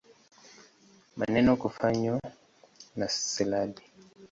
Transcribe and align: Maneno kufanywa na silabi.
Maneno 1.17 1.51
kufanywa 1.61 2.19
na 2.97 3.07
silabi. 3.17 3.83